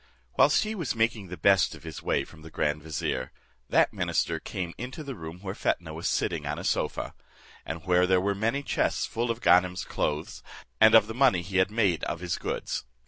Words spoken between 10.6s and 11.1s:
and of